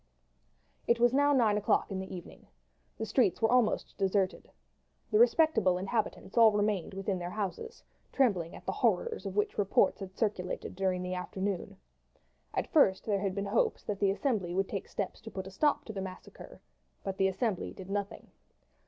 It 0.87 0.99
was 0.99 1.13
now 1.13 1.31
nine 1.31 1.59
o'clock 1.59 1.91
in 1.91 1.99
the 1.99 2.11
evening. 2.11 2.47
The 2.97 3.05
streets 3.05 3.39
were 3.39 3.51
almost 3.51 3.95
deserted. 3.99 4.49
The 5.11 5.19
respectable 5.19 5.77
inhabitants 5.77 6.39
all 6.39 6.51
remained 6.53 6.95
within 6.95 7.19
their 7.19 7.29
houses, 7.29 7.83
trembling 8.11 8.55
at 8.55 8.65
the 8.65 8.71
horrors, 8.71 9.27
of 9.27 9.35
which 9.35 9.59
reports 9.59 9.99
had 9.99 10.17
circulated 10.17 10.75
during 10.75 11.03
the 11.03 11.13
afternoon. 11.13 11.77
At 12.51 12.65
first 12.65 13.05
there 13.05 13.19
had 13.19 13.35
been 13.35 13.45
hopes 13.45 13.83
that 13.83 13.99
the 13.99 14.09
Assembly 14.09 14.55
would 14.55 14.67
take 14.69 14.87
steps 14.89 15.21
to 15.21 15.29
put 15.29 15.45
a 15.45 15.51
stop 15.51 15.85
to 15.85 15.93
the 15.93 16.01
massacre, 16.01 16.61
but 17.03 17.17
the 17.17 17.27
Assembly 17.27 17.71
did 17.71 17.91
nothing. 17.91 18.31